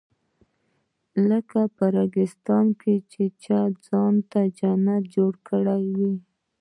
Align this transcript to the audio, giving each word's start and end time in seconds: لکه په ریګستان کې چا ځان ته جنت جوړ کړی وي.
لکه 1.29 1.59
په 1.75 1.85
ریګستان 1.95 2.65
کې 2.81 2.95
چا 3.43 3.61
ځان 3.87 4.13
ته 4.31 4.39
جنت 4.57 5.03
جوړ 5.15 5.33
کړی 5.47 5.83
وي. 5.97 6.13